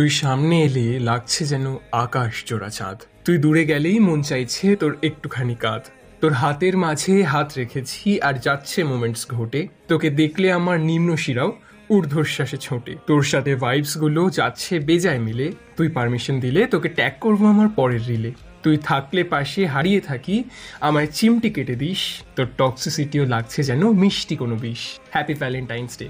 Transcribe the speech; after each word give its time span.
তুই 0.00 0.10
সামনে 0.22 0.56
এলে 0.66 0.86
লাগছে 1.08 1.42
যেন 1.46 1.66
আকাশ 2.04 2.32
জোড়া 2.48 2.70
চাঁদ। 2.78 2.98
তুই 3.24 3.36
দূরে 3.38 3.62
গেলেই 3.64 3.98
মন 3.98 4.20
চাইছে 4.22 4.66
তোর 4.76 4.92
একটুখানি 5.08 5.56
কাঁধ। 5.64 5.84
তোর 6.20 6.32
হাতের 6.32 6.74
মাঝে 6.76 7.14
হাত 7.32 7.48
রেখেছি 7.60 8.20
আর 8.20 8.34
যাচ্ছে 8.46 8.78
মোমেন্টস 8.84 9.22
ঘটে। 9.30 9.60
তোকে 9.88 10.08
দেখলে 10.10 10.46
আমার 10.52 10.78
নিম্ন 10.80 11.10
শিরাও 11.16 11.50
ঊর্ধ্বশ্বাসে 11.90 12.58
ছোটে। 12.66 12.92
তোর 13.06 13.22
সাথে 13.22 13.52
ভাইবসগুলো 13.54 14.22
যাচ্ছে 14.30 14.72
বেজায় 14.80 15.18
মিলে। 15.18 15.46
তুই 15.76 15.88
পারমিশন 15.88 16.36
দিলে 16.40 16.60
তোকে 16.66 16.88
ট্যাগ 16.88 17.14
করব 17.20 17.40
আমার 17.54 17.68
পরের 17.68 18.02
রিলে 18.08 18.30
তুই 18.64 18.76
থাকলে 18.88 19.20
পাশে 19.24 19.60
হারিয়ে 19.66 20.00
থাকি, 20.00 20.36
আমায় 20.80 21.08
চিমটি 21.16 21.48
কেটে 21.50 21.76
দিস। 21.82 22.02
তোর 22.36 22.46
টক্সিসিটিও 22.58 23.24
লাগছে 23.24 23.60
যেন 23.62 23.82
মিষ্টি 24.02 24.34
কোনো 24.36 24.54
বিষ। 24.64 24.82
হ্যাপি 25.10 25.34
ভ্যালেন্টাইন্স 25.34 25.92
ডে 26.00 26.08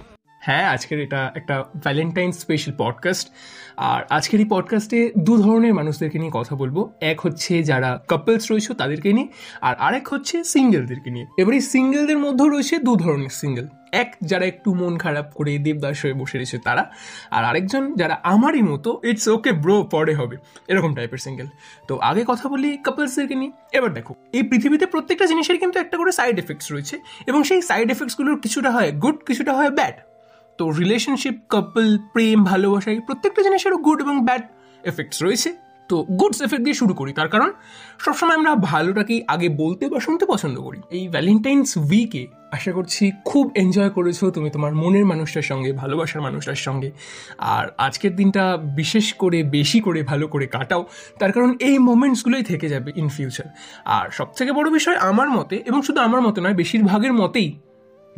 হ্যাঁ 0.49 0.67
আজকের 0.69 1.01
এটা 1.01 1.33
একটা 1.35 1.65
ভ্যালেন্টাইন 1.77 2.33
স্পেশাল 2.33 2.73
পডকাস্ট 2.79 3.27
আর 3.77 4.01
আজকের 4.11 4.41
এই 4.41 4.47
পডকাস্টে 4.51 5.13
দু 5.19 5.43
ধরনের 5.43 5.75
মানুষদেরকে 5.75 6.19
নিয়ে 6.19 6.33
কথা 6.35 6.55
বলব। 6.57 6.91
এক 7.01 7.21
হচ্ছে 7.21 7.63
যারা 7.63 8.05
কাপলস 8.09 8.51
রয়েছে 8.51 8.75
তাদেরকে 8.75 9.13
নিয়ে, 9.13 9.29
আর 9.61 9.75
আরেক 9.77 10.09
হচ্ছে 10.09 10.45
সিঙ্গেলদেরকে 10.45 11.11
নিয়ে। 11.11 11.27
এবার 11.39 11.55
এই 11.55 11.61
সিঙ্গেলদের 11.61 12.19
মধ্যেও 12.19 12.49
রয়েছে 12.49 12.79
দু 12.79 12.97
ধরনের 12.97 13.29
সিঙ্গেল 13.29 13.67
এক, 13.93 14.17
যারা 14.23 14.45
একটু 14.47 14.75
মন 14.75 14.99
খারাপ 14.99 15.27
করে 15.35 15.59
দেবদাস 15.59 16.05
হয়ে 16.05 16.15
বসে 16.15 16.39
রয়েছে 16.39 16.59
তারা, 16.59 16.91
আর 17.31 17.45
আরেকজন 17.45 17.95
যারা 17.97 18.21
আমারই 18.23 18.63
মতো 18.63 19.01
ইটস 19.05 19.29
ওকে 19.29 19.53
ব্রো 19.53 19.83
পরে 19.83 20.15
হবে। 20.15 20.37
এরকম 20.69 20.95
টাইপের 20.95 21.19
সিঙ্গেল 21.19 21.47
তো 21.89 21.97
আগে 21.97 22.25
কথা 22.27 22.49
বলি 22.49 22.77
কাপলসদেরকে 22.77 23.35
নিয়ে। 23.35 23.53
এবার 23.73 23.95
দেখো, 23.95 24.15
এই 24.33 24.43
পৃথিবীতে 24.43 24.87
প্রত্যেকটা 24.87 25.27
জিনিসের 25.27 25.59
কিন্তু 25.59 25.81
একটা 25.81 25.97
করে 25.97 26.13
সাইড 26.13 26.39
এফেক্টস 26.39 26.73
রয়েছে, 26.73 26.99
এবং 27.27 27.43
সেই 27.43 27.63
সাইড 27.63 27.91
এফেক্টসগুলোর 27.91 28.41
কিছুটা 28.41 28.71
হয় 28.71 28.93
গুড 28.93 29.17
কিছুটা 29.27 29.55
হয় 29.55 29.71
ব্যাড 29.71 30.08
তো 30.59 30.71
রিলেশনশিপ 30.71 31.37
কাপল 31.49 31.99
প্রেম, 32.13 32.45
ভালোবাসা 32.45 32.91
এই 32.91 33.01
প্রত্যেকটা 33.01 33.43
জিনিসেরও 33.43 33.77
গুড 33.77 34.01
এবং 34.01 34.25
ব্যাড 34.25 34.43
এফেক্টস 34.85 35.23
রয়েছে। 35.23 35.53
তো 35.89 36.03
গুডস 36.03 36.43
এফেক্ট 36.43 36.65
দিয়ে 36.65 36.75
শুরু 36.75 36.95
করি। 36.95 37.13
তার 37.13 37.29
কারণ, 37.29 37.53
সবসময় 37.99 38.35
আমরা 38.35 38.55
ভালোটাকেই 38.55 39.23
আগে 39.29 39.49
বলতে 39.49 39.89
বা 39.89 40.01
শুনতে 40.01 40.27
পছন্দ 40.27 40.61
করি। 40.61 40.81
এই 40.91 41.09
ভ্যালেন্টাইন্স 41.09 41.77
উইকে 41.77 42.27
আশা 42.53 42.73
করছি 42.73 43.13
খুব 43.25 43.53
এনজয় 43.55 43.91
করেছ 43.91 44.25
তুমি 44.25 44.51
তোমার 44.51 44.75
মনের 44.75 45.05
মানুষটার 45.05 45.43
সঙ্গে, 45.43 45.73
ভালোবাসার 45.73 46.23
মানুষটার 46.23 46.55
সঙ্গে। 46.55 46.91
আর 47.39 47.67
আজকের 47.79 48.17
দিনটা 48.17 48.57
বিশেষ 48.57 49.13
করে, 49.13 49.43
বেশি 49.43 49.81
করে, 49.81 50.03
ভালো 50.03 50.27
করে 50.27 50.47
কাটাও। 50.47 50.87
তার 51.19 51.33
কারণ 51.33 51.57
এই 51.61 51.79
মোমেন্টসগুলোই 51.79 52.43
থেকে 52.43 52.69
যাবে 52.69 52.93
ইন 52.97 53.09
ফিউচার 53.09 53.47
আর 53.85 54.11
সবথেকে 54.11 54.53
বড় 54.53 54.71
বিষয় 54.71 54.97
আমার 54.97 55.31
মতে, 55.31 55.63
এবং 55.67 55.83
শুধু 55.83 56.01
আমার 56.01 56.21
মতে 56.21 56.41
নয়, 56.41 56.55
বেশিরভাগের 56.55 57.13
মতেই 57.13 57.59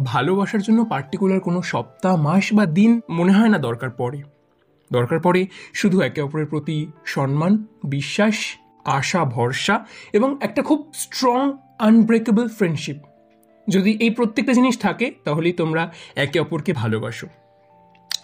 ভালোবাসার 0.05 0.63
জন্য 0.63 0.85
পার্টিকুলার 0.85 1.41
কোনো 1.41 1.63
সপ্তাহ, 1.63 2.17
মাস 2.17 2.53
বা 2.53 2.67
দিন 2.67 3.01
মনে 3.11 3.33
হয় 3.33 3.49
না 3.49 3.59
দরকার 3.59 3.91
পড়ে। 3.91 4.23
দরকার 4.93 5.21
পড়ে 5.21 5.47
শুধু 5.75 6.01
একে 6.01 6.21
অপরের 6.21 6.47
প্রতি 6.47 6.87
সম্মান, 7.05 7.65
বিশ্বাস, 7.85 8.35
আশা, 8.85 9.25
ভরসা 9.25 9.87
এবং 10.13 10.37
একটা 10.41 10.63
খুব 10.63 10.91
স্ট্রং 10.95 11.53
আনব্রেকেবল 11.79 12.49
ফ্রেন্ডশিপ 12.49 12.97
যদি 13.69 13.93
এই 14.01 14.11
প্রত্যেকটা 14.11 14.53
জিনিস 14.53 14.79
থাকে, 14.79 15.15
তাহলেই 15.25 15.53
তোমরা 15.53 15.93
একে 16.17 16.41
অপরকে 16.41 16.73
ভালোবাসো। 16.73 17.27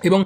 এবং 0.03 0.25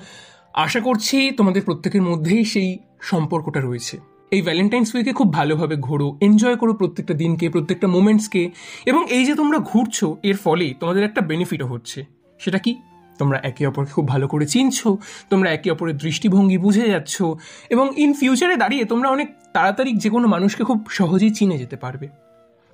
আশা 0.54 0.80
করছি 0.80 1.30
তোমাদের 1.30 1.62
প্রত্যেকের 1.62 2.02
মধ্যেই 2.02 2.44
সেই 2.44 2.78
সম্পর্কটা 3.00 3.60
রয়েছে। 3.60 3.98
এই 4.32 4.42
ভ্যালেন্টাইন্স 4.42 4.94
উইকে 4.94 5.12
খুব 5.12 5.32
ভালোভাবে 5.32 5.76
ঘোরো 5.76 6.16
এনজয় 6.20 6.56
করো 6.56 6.72
প্রত্যেকটা 6.74 7.14
দিনকে, 7.14 7.48
প্রত্যেকটা 7.48 7.88
মোমেন্টসকে 7.88 8.50
এবং 8.86 9.02
এই 9.10 9.24
যে 9.24 9.34
তোমরা 9.34 9.58
ঘুরছো, 9.58 10.16
এর 10.22 10.36
ফলে 10.36 10.74
তোমাদের 10.80 11.02
একটা 11.04 11.20
বেনিফিটও 11.20 11.66
হচ্ছে। 11.66 12.04
সেটা 12.38 12.58
কি? 12.58 12.72
তোমরা 13.18 13.38
একে 13.42 13.66
অপরকে 13.66 13.92
খুব 13.92 14.08
ভালো 14.08 14.28
করে 14.28 14.46
চিনছো, 14.46 14.98
তোমরা 15.30 15.50
একে 15.50 15.70
অপরের 15.70 15.96
দৃষ্টিভঙ্গি 15.96 16.58
বুঝে 16.58 16.88
যাচ্ছ, 16.88 17.22
এবং 17.70 17.86
ইন 17.96 18.14
ফিউচারে 18.14 18.56
দাঁড়িয়ে 18.56 18.84
তোমরা 18.84 19.08
অনেক 19.10 19.28
তাড়াতাড়ি 19.52 19.92
যে 19.92 20.10
কোনো 20.10 20.28
মানুষকে 20.28 20.64
খুব 20.64 20.78
সহজেই 20.90 21.30
চিনে 21.30 21.58
যেতে 21.58 21.76
পারবে। 21.76 22.08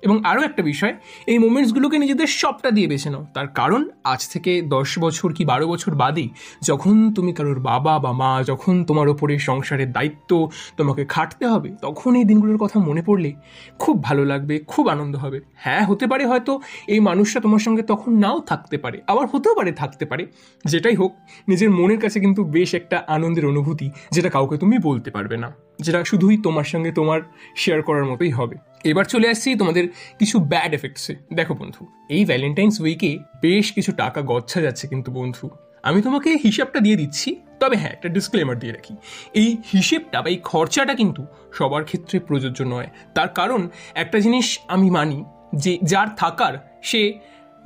এবং 0.03 0.21
আরও 0.23 0.41
একটা 0.41 0.61
বিষয়, 0.63 0.93
এই 1.27 1.37
মোমেন্টসগুলোকে 1.37 1.97
নিজেদের 1.97 2.27
সবটা 2.27 2.71
দিয়ে 2.71 2.87
বেছে 2.87 3.09
নাও। 3.09 3.27
তার 3.33 3.47
কারণ, 3.47 3.89
আজ 4.03 4.29
থেকে 4.29 4.61
দশ 4.61 4.99
বছর 4.99 5.33
কি 5.33 5.45
বারো 5.45 5.67
বছর 5.67 5.95
বাদে 5.95 6.27
যখন 6.61 7.13
তুমি 7.13 7.33
কারোর 7.33 7.59
বাবা 7.59 7.99
বা 7.99 8.11
মা, 8.11 8.43
যখন 8.43 8.83
তোমার 8.83 9.09
ওপরে 9.09 9.39
সংসারের 9.39 9.91
দায়িত্ব 9.91 10.49
তোমাকে 10.77 11.05
খাটতে 11.05 11.47
হবে, 11.47 11.69
তখন 11.81 12.15
এই 12.15 12.23
দিনগুলোর 12.23 12.57
কথা 12.57 12.79
মনে 12.79 13.01
পড়লে 13.01 13.33
খুব 13.79 14.03
ভালো 14.03 14.25
লাগবে, 14.25 14.59
খুব 14.67 14.87
আনন্দ 14.87 15.15
হবে। 15.15 15.39
হ্যাঁ 15.55 15.85
হতে 15.85 16.07
পারে 16.07 16.25
হয়তো 16.25 16.61
এই 16.87 16.99
মানুষটা 16.99 17.39
তোমার 17.39 17.59
সঙ্গে 17.59 17.81
তখন 17.81 18.17
নাও 18.17 18.39
থাকতে 18.39 18.77
পারে, 18.77 19.01
আবার 19.07 19.27
হতেও 19.27 19.55
পারে 19.55 19.71
থাকতে 19.71 20.05
পারে। 20.05 20.25
যেটাই 20.65 20.95
হোক, 20.95 21.11
নিজের 21.47 21.69
মনের 21.69 21.99
কাছে 21.99 22.19
কিন্তু 22.19 22.43
বেশ 22.43 22.73
একটা 22.73 23.03
আনন্দের 23.07 23.45
অনুভূতি, 23.45 23.89
যেটা 24.11 24.29
কাউকে 24.29 24.57
তুমি 24.57 24.77
বলতে 24.77 25.11
পারবে 25.11 25.37
না। 25.37 25.66
যেটা 25.85 25.99
শুধুই 26.03 26.37
তোমার 26.37 26.67
সঙ্গে 26.73 26.91
তোমার 26.99 27.19
শেয়ার 27.55 27.79
করার 27.87 28.05
মতোই 28.11 28.31
হবে। 28.31 28.55
এবার 28.91 29.05
চলে 29.13 29.27
আসছি 29.33 29.49
তোমাদের 29.55 29.85
কিছু 30.19 30.35
ব্যাড 30.51 30.71
এফেক্টসে 30.73 31.13
দেখো 31.33 31.53
বন্ধু, 31.53 31.81
এই 32.15 32.23
ভ্যালেন্টাইন্স 32.25 32.75
উইকে 32.83 33.11
বেশ 33.41 33.65
কিছু 33.71 33.91
টাকা 33.91 34.19
গচ্ছা 34.21 34.59
যাচ্ছে 34.61 34.85
কিন্তু 34.87 35.09
বন্ধু। 35.11 35.45
আমি 35.83 35.99
তোমাকে 36.01 36.29
হিসাবটা 36.45 36.79
দিয়ে 36.79 36.97
দিচ্ছি, 37.01 37.29
তবে 37.59 37.75
হ্যাঁ 37.77 37.91
একটা 37.91 38.07
ডিসক্লেমার 38.09 38.57
দিয়ে 38.59 38.73
রাখি। 38.73 38.93
এই 39.41 39.49
হিসেবটা 39.73 40.17
বা 40.21 40.29
এই 40.29 40.39
খরচাটা 40.43 40.93
কিন্তু 40.93 41.21
সবার 41.57 41.83
ক্ষেত্রে 41.83 42.19
প্রযোজ্য 42.19 42.59
নয়। 42.63 42.89
তার 43.15 43.29
কারণ 43.29 43.61
একটা 43.95 44.17
জিনিস 44.19 44.47
আমি 44.67 44.89
মানি 44.89 45.19
যে 45.63 45.73
যার 45.83 46.09
থাকার, 46.15 46.53
সে 46.89 47.01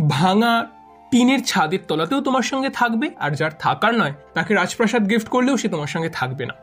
ভাঙা 0.09 0.53
টিনের 1.11 1.41
ছাদের 1.44 1.81
তলাতেও 1.88 2.19
তোমার 2.21 2.45
সঙ্গে 2.51 2.69
থাকবে, 2.69 3.07
আর 3.19 3.31
যার 3.35 3.53
থাকার 3.59 3.94
নয়, 3.95 4.13
তাকে 4.33 4.51
রাজপ্রাসাদ 4.53 5.03
গিফট 5.09 5.27
করলেও 5.29 5.55
সে 5.57 5.67
তোমার 5.69 5.88
সঙ্গে 5.88 6.09
থাকবে 6.19 6.45
না। 6.45 6.55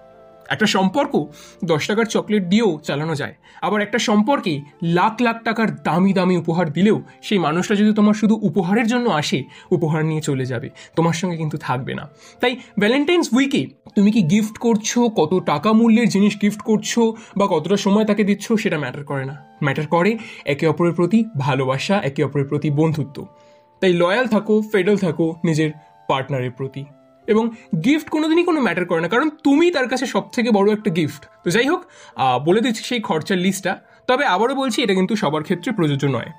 একটা 0.48 0.66
সম্পর্ক, 0.66 1.26
দশ 1.64 1.86
টাকার 1.86 2.04
চকলেট 2.04 2.44
দিয়েও 2.44 2.80
চালানো 2.84 3.14
যায়। 3.14 3.34
আবার 3.62 3.82
একটা 3.82 3.98
সম্পর্কে 3.98 4.60
লাখ 4.82 5.22
লাখ 5.22 5.44
টাকার 5.44 5.82
দামি 5.82 6.12
দামি 6.12 6.36
উপহার 6.36 6.72
দিলেও 6.72 7.02
সেই 7.22 7.38
মানুষটা 7.38 7.74
যদি 7.74 7.92
তোমার 7.92 8.14
শুধু 8.14 8.38
উপহারের 8.42 8.86
জন্য 8.86 9.10
আসে, 9.10 9.44
উপহার 9.70 10.04
নিয়ে 10.04 10.20
চলে 10.20 10.44
যাবে। 10.46 10.68
তোমার 10.96 11.12
সঙ্গে 11.12 11.36
কিন্তু 11.36 11.58
থাকবে 11.58 11.94
না। 11.94 12.08
তাই 12.40 12.56
ভ্যালেন্টাইন্স 12.78 13.28
উইকে 13.32 13.66
তুমি 13.94 14.10
কি 14.10 14.22
গিফট 14.22 14.58
করছ, 14.58 14.98
কত 14.98 15.42
টাকা 15.46 15.72
মূল্যের 15.72 16.08
জিনিস 16.08 16.36
গিফট 16.42 16.62
করছ 16.62 16.98
বা 17.36 17.46
কতটা 17.50 17.76
সময় 17.76 18.04
তাকে 18.04 18.24
দিচ্ছ 18.24 18.52
সেটা 18.52 18.78
ম্যাটার 18.78 19.04
করে 19.04 19.24
না। 19.24 19.44
ম্যাটার 19.62 19.86
করে 19.86 20.18
একে 20.44 20.66
অপরের 20.66 20.92
প্রতি 20.92 21.24
ভালোবাসা, 21.38 22.00
একে 22.04 22.24
অপরের 22.24 22.46
প্রতি 22.46 22.70
বন্ধুত্ব। 22.70 23.26
তাই 23.80 23.92
লয়াল 23.92 24.26
থাকো 24.26 24.62
ফেডাল 24.72 24.96
থাকো 24.96 25.34
নিজের 25.44 25.70
পার্টনারের 26.08 26.50
প্রতি। 26.50 26.84
এবং 27.32 27.44
গিফট 27.86 28.08
কোনোদিনই 28.14 28.44
কোনো 28.50 28.60
ম্যাটার 28.66 28.86
করে 28.90 29.00
না, 29.04 29.08
কারণ 29.14 29.28
তুমি 29.46 29.66
তার 29.76 29.86
কাছে 29.92 30.06
সব 30.14 30.24
থেকে 30.34 30.48
বড় 30.58 30.68
একটা 30.76 30.90
গিফট 30.98 31.22
তো 31.44 31.48
যাই 31.54 31.66
হোক 31.72 31.80
বলে 32.46 32.60
দিচ্ছি 32.64 32.82
সেই 32.90 33.00
খরচার 33.08 33.38
লিস্টটা 33.46 33.72
তবে 34.08 34.24
আবারও 34.34 34.54
বলছি, 34.60 34.78
এটা 34.84 34.94
কিন্তু 34.98 35.14
সবার 35.22 35.42
ক্ষেত্রে 35.48 35.70
প্রযোজ্য 35.78 36.04
নয়। 36.16 36.30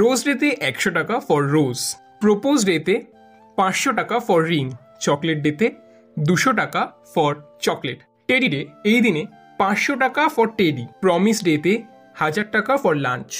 রোজ 0.00 0.18
ডেতে 0.26 0.48
একশো 0.70 0.90
টাকা 0.98 1.14
ফর 1.28 1.40
রোজ 1.56 1.78
প্রপোজ 2.22 2.58
ডেতে 2.68 2.94
পাঁচশো 3.58 3.90
টাকা 4.00 4.16
ফর 4.26 4.40
রিং 4.50 4.64
চকলেট 5.04 5.38
ডেতে 5.46 5.66
দুশো 6.16 6.50
টাকা 6.60 6.82
ফর 7.14 7.32
চকলেট 7.66 7.98
টেডি 8.28 8.48
ডে 8.54 8.60
এই 8.90 8.98
দিনে 9.06 9.22
পাঁচশো 9.58 9.94
টাকা 10.04 10.22
ফর 10.34 10.46
টেডি 10.58 10.84
প্রমিস 11.02 11.38
ডেতে 11.46 11.72
হাজার 12.16 12.46
টাকা 12.54 12.72
ফর 12.82 12.94
লাঞ্চ 13.06 13.30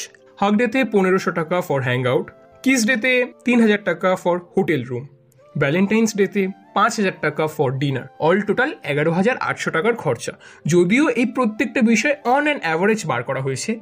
হাক 0.40 0.52
ডেতে 0.60 0.78
পনেরোশো 0.92 1.30
টাকা 1.40 1.56
ফর 1.68 1.78
হ্যাং 1.88 2.00
আউট 2.12 2.26
কিস 2.64 2.80
ডেতে 2.88 3.12
তিন 3.46 3.58
হাজার 3.64 3.80
টাকা 3.88 4.08
ফর 4.22 4.36
হোটেল 4.54 4.82
রুম 4.90 5.04
ভ্যালেন্টাইন্স 5.56 6.10
ডেতে 6.16 6.42
পাঁচ 6.74 6.92
হাজার 6.96 7.16
টাকা 7.20 7.44
ফর 7.46 7.70
ডিনার 7.72 8.06
অল 8.20 8.38
টোটাল 8.40 8.70
এগারো 8.84 9.10
হাজার 9.12 9.36
আটশো 9.40 9.70
টাকার 9.70 9.94
খরচা। 9.94 10.32
যদিও 10.66 11.04
এই 11.08 11.26
প্রত্যেকটা 11.26 11.80
বিষয় 11.82 12.14
অন 12.24 12.42
অ্যান্ড 12.44 12.62
অ্যাভারেজ 12.62 13.00
বার 13.06 13.22
করা 13.22 13.40
হয়েছে। 13.40 13.80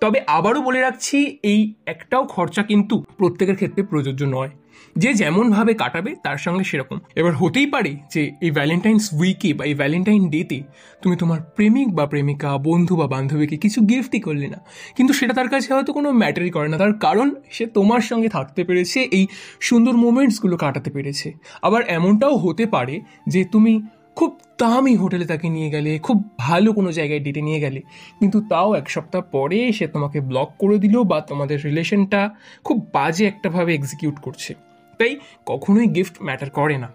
তবে 0.00 0.20
আবারও 0.26 0.62
বলে 0.62 0.80
রাখছি, 0.80 1.38
এই 1.42 1.74
একটাও 1.86 2.24
খরচা 2.24 2.62
কিন্তু 2.62 3.04
প্রত্যেকের 3.18 3.54
ক্ষেত্রে 3.54 3.82
প্রযোজ্য 3.82 4.24
নয়। 4.24 4.50
যে 4.96 5.14
যেমনভাবে 5.14 5.74
কাটাবে, 5.74 6.14
তার 6.22 6.36
সঙ্গে 6.36 6.64
সেরকম। 6.64 6.98
এবার 7.14 7.34
হতেই 7.34 7.66
পারে 7.66 7.96
যে 8.14 8.32
এই 8.42 8.50
ভ্যালেন্টাইন্স 8.50 9.10
উইকে 9.12 9.54
বা 9.54 9.64
এই 9.64 9.74
ভ্যালেন্টাইন 9.74 10.28
ডেতে 10.28 10.62
তুমি 11.02 11.16
তোমার 11.16 11.40
প্রেমিক 11.56 11.94
বা 11.94 12.06
প্রেমিকা, 12.06 12.58
বন্ধু 12.58 12.96
বা 12.96 13.06
বান্ধবীকে 13.06 13.56
কিছু 13.56 13.80
গিফটই 13.80 14.20
করলে 14.20 14.46
না। 14.46 14.56
কিন্তু 14.96 15.12
সেটা 15.14 15.34
তার 15.34 15.48
কাছে 15.48 15.74
হয়তো 15.74 15.92
কোনো 15.92 16.12
ম্যাটারই 16.12 16.50
করে 16.50 16.68
না। 16.68 16.76
তার 16.76 16.92
কারণ, 16.92 17.34
সে 17.50 17.66
তোমার 17.66 18.00
সঙ্গে 18.00 18.28
থাকতে 18.28 18.64
পেরেছে, 18.64 19.00
এই 19.00 19.26
সুন্দর 19.60 19.92
মোমেন্টসগুলো 19.96 20.56
কাটাতে 20.56 20.90
পেরেছে। 20.90 21.32
আবার 21.62 21.82
এমনটাও 21.88 22.36
হতে 22.36 22.66
পারে 22.66 23.00
যে 23.26 23.44
তুমি 23.44 23.82
খুব 24.18 24.40
দামি 24.58 24.96
হোটেলে 24.96 25.24
তাকে 25.24 25.48
নিয়ে 25.48 25.70
গেলে, 25.70 25.98
খুব 25.98 26.30
ভালো 26.38 26.72
কোনো 26.72 26.92
জায়গায় 26.92 27.20
ডেটে 27.20 27.42
নিয়ে 27.42 27.60
গেলে। 27.60 27.80
কিন্তু 28.18 28.40
তাও 28.40 28.74
এক 28.74 28.90
সপ্তাহ 28.90 29.22
পরে 29.32 29.72
সে 29.72 29.86
তোমাকে 29.86 30.20
ব্লক 30.20 30.50
করে 30.58 30.78
দিল 30.78 31.02
বা 31.02 31.20
তোমাদের 31.20 31.64
রিলেশনটা 31.64 32.30
খুব 32.64 32.86
বাজে 32.94 33.26
একটাভাবে 33.26 33.74
এক্সিকিউট 33.74 34.16
করছে। 34.16 34.54
তাই 34.98 35.18
কখনোই 35.46 35.86
গিফট 35.86 36.22
ম্যাটার 36.22 36.50
করে 36.50 36.78
না। 36.78 36.88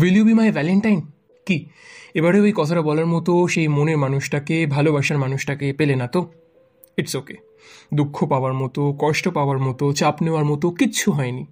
Will 0.00 0.16
you 0.16 0.24
be 0.24 0.34
my 0.34 0.52
valentine 0.52 1.00
কি? 1.46 1.66
এবারে 2.14 2.40
ওই 2.40 2.52
কথাটা 2.56 2.82
বলার 2.82 3.06
মতো 3.06 3.46
সেই 3.48 3.68
মনের 3.68 3.98
মানুষটাকে, 3.98 4.66
ভালোবাসার 4.66 5.18
মানুষটাকে 5.18 5.72
পেলে 5.72 5.96
না 5.96 6.06
তো? 6.06 6.30
ইটস 6.98 7.16
ওকে 7.16 7.34
দুঃখ 7.94 8.28
পাওয়ার 8.28 8.54
মতো, 8.54 8.94
কষ্ট 8.98 9.28
পাওয়ার 9.28 9.58
মতো, 9.58 9.92
চাপ 9.92 10.22
নেওয়ার 10.22 10.44
মতো 10.44 10.70
কিচ্ছু 10.70 11.12
হয়নি। 11.12 11.46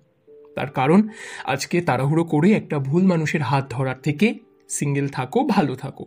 তার 0.54 0.66
কারণ, 0.66 1.08
আজকে 1.44 1.80
তাড়াহুড়ো 1.80 2.24
করে 2.24 2.52
একটা 2.52 2.78
ভুল 2.78 3.02
মানুষের 3.02 3.42
হাত 3.42 3.70
ধরার 3.70 3.96
থেকে 4.02 4.49
সিঙ্গেল 4.70 5.08
থাকো, 5.08 5.44
ভালো 5.44 5.74
থাকো। 5.74 6.04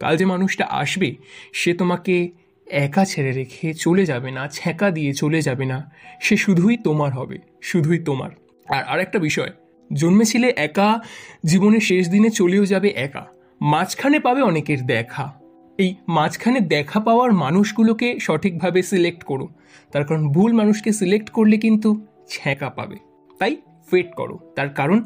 কাল 0.00 0.16
যে 0.16 0.24
মানুষটা 0.24 0.66
আসবে, 0.70 1.16
সে 1.52 1.74
তোমাকে 1.74 2.30
একা 2.70 3.04
ছেড়ে 3.04 3.32
রেখে 3.32 3.74
চলে 3.74 4.06
যাবে 4.06 4.30
না, 4.30 4.48
ছ্যাঁকা 4.48 4.90
দিয়ে 4.90 5.14
চলে 5.14 5.42
যাবে 5.42 5.64
না। 5.64 5.90
সে 6.20 6.36
শুধুই 6.36 6.76
তোমার 6.76 7.12
হবে, 7.12 7.38
শুধুই 7.62 7.98
তোমার। 7.98 8.30
আর 8.68 8.84
আরেকটা 8.84 9.18
বিষয়, 9.18 9.50
জন্মেছিলে 9.92 10.52
একা, 10.56 11.00
জীবনের 11.44 11.80
শেষ 11.80 12.08
দিনে 12.08 12.30
চলেও 12.30 12.66
যাবে 12.66 12.88
একা। 12.88 13.26
মাঝখানে 13.60 14.18
পাবে 14.18 14.42
অনেকের 14.42 14.86
দেখা। 14.86 15.32
এই 15.78 15.94
মাঝখানে 16.08 16.60
দেখা 16.60 17.00
পাওয়ার 17.00 17.32
মানুষগুলোকে 17.32 18.18
সঠিকভাবে 18.20 18.82
সিলেক্ট 18.82 19.24
করো। 19.24 19.48
তার 19.92 20.04
কারণ 20.04 20.28
ভুল 20.28 20.52
মানুষকে 20.52 20.92
সিলেক্ট 20.92 21.30
করলে 21.30 21.56
কিন্তু 21.56 22.06
ছ্যাঁকা 22.28 22.70
পাবে। 22.70 22.96
তাই 23.38 23.56
ওয়েট 23.87 24.09
করো 24.15 24.35
তার 24.55 24.69
কারণ 24.69 24.99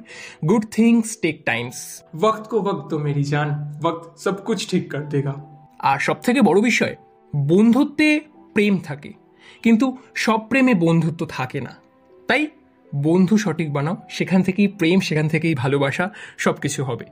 গুড 0.50 0.64
থিংস 0.72 1.08
টেক 1.22 1.36
টাইমস 1.46 1.78
वक्त 2.24 2.44
को 2.48 2.58
वक्त 2.62 2.84
तो 2.92 2.96
मेरी 3.00 3.24
जान 3.26 3.50
वक्त 3.82 4.04
सब 4.20 4.36
कुछ 4.44 4.60
ठीक 4.72 4.84
कर 4.92 5.04
देगा 5.14 5.34
আর 5.80 5.98
সব 6.00 6.18
থেকে 6.22 6.40
বড় 6.42 6.60
বিষয় 6.62 6.94
বন্ধুত্বে 7.34 8.10
প্রেম 8.56 8.74
থাকে 8.80 9.12
কিন্তু 9.64 9.86
সব 10.16 10.40
প্রেমে 10.50 10.74
বন্ধুত্ব 10.86 11.22
থাকে 11.30 11.60
না 11.62 11.74
তাই 12.30 12.44
বন্ধু 13.04 13.36
সঠিক 13.38 13.70
বানাও 13.74 13.96
সেখান 14.10 14.40
থেকেই 14.44 14.68
প্রেম 14.80 14.98
সেখান 15.00 15.28
থেকেই 15.28 15.56
ভালোবাসা 15.56 16.06
সব 16.38 16.56
কিছু 16.60 16.82
হবে 16.84 17.06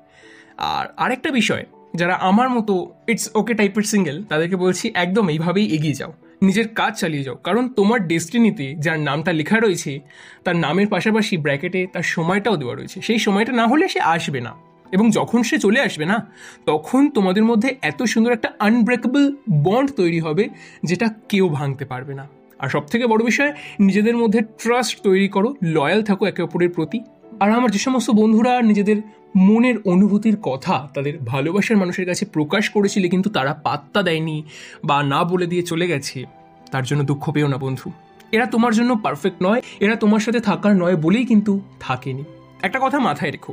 আর 0.71 0.85
আরেকটা 0.97 1.29
বিষয় 1.31 1.63
যারা 1.93 2.15
আমার 2.29 2.49
মতো 2.49 2.73
ইটস 3.07 3.25
ওকে 3.35 3.53
টাইপের 3.53 3.85
সিঙ্গেল 3.93 4.17
তাদেরকে 4.23 4.55
বলছি 4.55 4.85
একদম 4.95 5.25
এইভাবেই 5.29 5.67
এগিয়ে 5.67 5.95
যাও 5.95 6.11
নিজের 6.42 6.68
কাজ 6.68 7.00
চালিয়ে 7.00 7.22
যাও। 7.22 7.34
কারণ 7.34 7.68
তোমার 7.68 8.08
ডেস্টিনিতে 8.08 8.74
যার 8.78 9.00
নামটা 9.00 9.32
লেখা 9.32 9.58
রয়েছে, 9.58 10.00
তার 10.44 10.56
নামের 10.56 10.86
পাশাপাশি 10.86 11.36
ব্র্যাকেটে 11.36 11.86
তার 11.92 12.02
সময়টাও 12.02 12.56
দেওয়া 12.56 12.74
রয়েছে। 12.74 13.00
সেই 13.00 13.18
সময়টা 13.18 13.52
না 13.52 13.66
হলে 13.66 13.88
সে 13.88 14.00
আসবে 14.00 14.40
না। 14.40 14.54
এবং 14.92 15.10
যখন 15.10 15.42
সে 15.42 15.58
চলে 15.58 15.80
আসবে 15.80 16.04
না, 16.04 16.32
তখন 16.66 17.10
তোমাদের 17.10 17.44
মধ্যে 17.44 17.76
এত 17.82 18.02
সুন্দর 18.02 18.32
একটা 18.32 18.52
আনব্রেকেবল 18.58 19.36
বন্ড 19.62 19.90
তৈরি 19.90 20.20
হবে, 20.20 20.48
যেটা 20.82 21.08
কেউ 21.28 21.48
ভাঙতে 21.48 21.84
পারবে 21.84 22.14
না। 22.14 22.28
আর 22.58 22.68
সব 22.68 22.86
থেকে 22.86 23.06
বড় 23.06 23.24
বিষয়, 23.24 23.52
নিজেদের 23.80 24.16
মধ্যে 24.16 24.40
ট্রাস্ট 24.40 25.02
তৈরি 25.02 25.28
করো 25.28 25.54
লয়াল 25.62 26.02
থাকো 26.02 26.26
একে 26.26 26.42
অপরের 26.42 26.68
প্রতি। 26.68 27.00
আর 27.42 27.50
আমার 27.50 27.70
যে 27.70 27.78
সমস্ত 27.78 28.10
বন্ধুরা 28.10 28.62
নিজেদের 28.62 28.96
মনের 29.36 29.76
অনুভূতির 29.84 30.36
কথা 30.42 30.88
তাদের 30.94 31.18
ভালোবাসার 31.18 31.76
মানুষের 31.76 32.06
কাছে 32.06 32.24
প্রকাশ 32.24 32.68
করেছিলে, 32.68 33.08
কিন্তু 33.08 33.30
তারা 33.30 33.54
পাত্তা 33.54 34.02
দেয়নি 34.02 34.42
বা 34.84 35.02
না 35.02 35.24
বলে 35.24 35.46
দিয়ে 35.46 35.62
চলে 35.62 35.86
গেছে, 35.86 36.24
তার 36.70 36.84
জন্য 36.84 37.04
দুঃখ 37.04 37.30
পেও 37.30 37.48
না 37.48 37.56
বন্ধু। 37.56 37.90
এরা 38.32 38.46
তোমার 38.46 38.72
জন্য 38.74 38.90
পারফেক্ট 38.96 39.42
নয়, 39.42 39.60
এরা 39.80 39.96
তোমার 39.96 40.20
সাথে 40.20 40.40
থাকার 40.40 40.76
নয় 40.76 40.96
বলেই 40.96 41.24
কিন্তু 41.24 41.60
থাকেনি। 41.80 42.24
একটা 42.62 42.78
কথা 42.82 42.98
মাথায় 42.98 43.30
রেখো, 43.30 43.52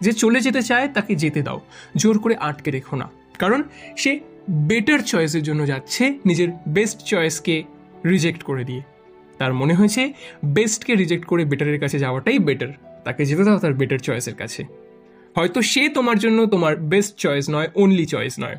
যে 0.00 0.12
চলে 0.12 0.40
যেতে 0.40 0.62
চায় 0.62 0.88
তাকে 0.88 1.14
যেতে 1.14 1.42
দাও, 1.42 1.60
জোর 1.96 2.18
করে 2.18 2.36
আটকে 2.36 2.70
রেখো 2.70 2.96
না। 2.96 3.08
কারণ 3.38 3.62
সে 3.96 4.20
বেটার 4.50 5.00
চয়েসের 5.00 5.42
জন্য 5.42 5.66
যাচ্ছে, 5.66 6.18
নিজের 6.26 6.48
বেস্ট 6.68 6.98
চয়েসকে 7.06 7.62
রিজেক্ট 8.04 8.42
করে 8.42 8.64
দিয়ে। 8.64 8.82
তার 9.38 9.54
মনে 9.54 9.74
হয়েছে 9.74 10.12
বেস্টকে 10.44 10.94
রিজেক্ট 10.94 11.24
করে 11.26 11.44
বেটারের 11.44 11.80
কাছে 11.80 11.98
যাওয়াটাই 11.98 12.38
বেটার 12.38 12.72
তাকে 13.06 13.24
যেতে 13.24 13.44
দাও 13.44 13.58
তার 13.58 13.74
বেটার 13.74 13.98
চয়েসের 13.98 14.34
কাছে। 14.34 14.64
হয়তো 15.36 15.62
সে 15.62 15.88
তোমার 15.88 16.18
জন্য 16.18 16.46
তোমার 16.46 16.76
বেস্ট 16.76 17.16
চয়েস 17.16 17.50
নয় 17.50 17.68
অনলি 17.74 18.06
চয়েস 18.06 18.34
নয়। 18.40 18.56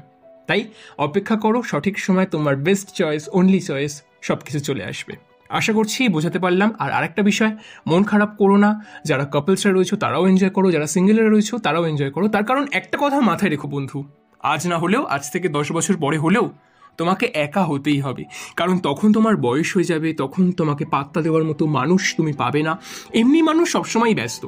তাই 0.48 0.64
অপেক্ষা 0.98 1.36
করো, 1.36 1.62
সঠিক 1.62 2.00
সময় 2.00 2.26
তোমার 2.26 2.56
বেস্ট 2.56 2.90
চয়েস 2.90 3.30
অনলি 3.30 3.60
চয়েস 3.60 4.02
সব 4.22 4.38
কিছু 4.46 4.60
চলে 4.60 4.84
আসবে। 4.84 5.14
আশা 5.50 5.74
করছি 5.74 6.08
বোঝাতে 6.08 6.40
পারলাম। 6.40 6.76
আর 6.80 6.92
আরেকটা 6.92 7.22
বিষয়, 7.22 7.58
মন 7.88 8.04
খারাপ 8.04 8.38
করো 8.38 8.58
না। 8.58 8.86
যারা 9.06 9.26
কাপলসরা 9.26 9.74
রয়েছে, 9.74 9.98
তারাও 9.98 10.28
এনজয় 10.28 10.50
করো। 10.50 10.72
যারা 10.72 10.88
সিঙ্গেলরা 10.88 11.30
রয়েছে, 11.30 11.58
তারাও 11.64 11.88
এনজয় 11.88 12.12
করো। 12.12 12.28
তার 12.28 12.44
কারণ 12.44 12.66
একটা 12.72 12.98
কথা 13.02 13.22
মাথায় 13.22 13.52
রেখো 13.52 13.68
বন্ধু। 13.68 14.04
আজ 14.44 14.68
না 14.68 14.78
হলেও, 14.78 15.04
আজ 15.04 15.32
থেকে 15.32 15.48
দশ 15.48 15.72
বছর 15.72 15.98
পরে 15.98 16.18
হলেও 16.18 16.52
তোমাকে 16.98 17.32
একা 17.34 17.64
হতেই 17.64 18.00
হবে। 18.00 18.24
কারণ 18.56 18.80
তখন 18.80 19.12
তোমার 19.12 19.38
বয়স 19.38 19.76
হয়ে 19.76 19.84
যাবে, 19.84 20.14
তখন 20.14 20.52
তোমাকে 20.52 20.86
পাত্তা 20.86 21.22
দেওয়ার 21.22 21.44
মতো 21.44 21.66
মানুষ 21.66 22.16
তুমি 22.16 22.34
পাবে 22.34 22.64
না। 22.64 22.80
এমনি 23.14 23.42
মানুষ 23.42 23.72
সবসময় 23.72 24.16
ব্যস্ত। 24.16 24.46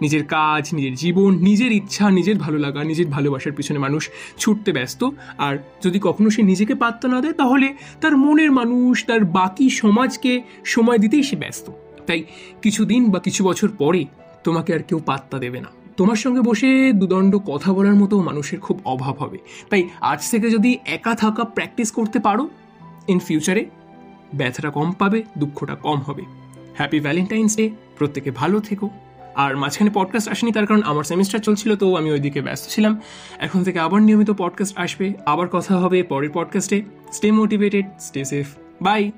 নিজের 0.00 0.24
কাজ, 0.24 0.74
নিজের 0.74 0.94
জীবন, 0.94 1.38
নিজের 1.38 1.72
ইচ্ছা, 1.72 2.10
নিজের 2.10 2.38
ভালো 2.38 2.58
লাগা, 2.58 2.84
নিজের 2.84 3.06
ভালোবাসার 3.06 3.52
পিছনে 3.52 3.78
মানুষ 3.78 4.10
ছুটতে 4.38 4.72
ব্যস্ত। 4.72 5.10
আর 5.38 5.58
যদি 5.82 6.00
কখনো 6.02 6.30
সে 6.30 6.42
নিজেকে 6.42 6.74
পাত্তা 6.74 7.08
না 7.08 7.20
দেয়, 7.20 7.32
তাহলে 7.32 7.74
তার 8.00 8.16
মনের 8.16 8.52
মানুষ, 8.52 9.06
তার 9.06 9.24
বাকি 9.24 9.70
সমাজকে 9.70 10.42
সময় 10.64 10.98
দিতেই 10.98 11.22
সে 11.22 11.36
ব্যস্ত। 11.36 11.70
তাই 12.06 12.24
কিছুদিন 12.62 13.10
বা 13.10 13.20
কিছু 13.20 13.44
বছর 13.44 13.68
পরে 13.68 14.04
তোমাকে 14.44 14.74
আর 14.74 14.80
কেউ 14.80 14.98
পাত্তা 14.98 15.38
দেবে 15.38 15.60
না। 15.60 15.81
তোমার 15.96 16.16
সঙ্গে 16.16 16.40
বসে 16.40 16.92
দুদণ্ড 16.92 17.36
কথা 17.36 17.72
বলার 17.72 17.94
মতো 17.94 18.22
মানুষের 18.22 18.60
খুব 18.60 18.80
অভাব 18.84 19.14
হবে। 19.14 19.38
তাই 19.70 19.88
আজ 20.00 20.30
থেকে 20.30 20.50
যদি 20.50 20.78
একা 20.86 21.14
থাকা 21.14 21.44
প্র্যাকটিস 21.44 21.92
করতে 21.92 22.18
পারো 22.18 22.48
ইন 23.08 23.18
ফিউচারে 23.18 23.66
ব্যথাটা 24.34 24.70
কম 24.70 24.92
পাবে, 24.92 25.22
দুঃখটা 25.38 25.74
কম 25.74 25.98
হবে। 25.98 26.22
হ্যাপি 26.78 27.00
ভ্যালেন্টাইন্স 27.00 27.56
ডে 27.56 27.70
প্রত্যেকে 27.98 28.30
ভালো 28.30 28.60
থেকো। 28.60 28.90
আর 29.34 29.56
মাঝখানে 29.56 29.90
পডকাস্ট 29.94 30.28
আসেনি, 30.28 30.52
তার 30.52 30.66
কারণ 30.66 30.82
আমার 30.82 31.04
সেমিস্টার 31.04 31.40
চলছিল, 31.40 31.76
তো 31.76 31.96
আমি 31.96 32.10
ওইদিকে 32.10 32.40
ব্যস্ত 32.40 32.70
ছিলাম। 32.70 33.00
এখন 33.38 33.64
থেকে 33.64 33.78
আবার 33.78 34.02
নিয়মিত 34.02 34.30
পডকাস্ট 34.30 34.78
আসবে। 34.78 35.12
আবার 35.26 35.48
কথা 35.48 35.78
হবে 35.78 36.02
পরের 36.02 36.30
পডকাস্টে 36.34 36.82
stay 37.12 37.30
motivated 37.30 37.86
stay 38.00 38.24
safe 38.24 38.46
bye 38.82 39.10